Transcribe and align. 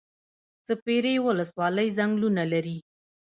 سپیرې 0.67 1.13
ولسوالۍ 1.27 1.87
ځنګلونه 1.97 2.43
لري؟ 2.53 2.77